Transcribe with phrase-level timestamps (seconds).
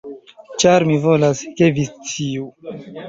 [0.61, 2.49] Ĉar mi volas, ke vi sciu.